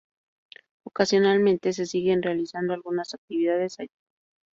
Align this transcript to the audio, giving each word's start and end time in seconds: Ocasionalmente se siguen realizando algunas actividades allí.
Ocasionalmente 0.83 1.73
se 1.73 1.85
siguen 1.85 2.23
realizando 2.23 2.73
algunas 2.73 3.13
actividades 3.13 3.79
allí. 3.79 3.93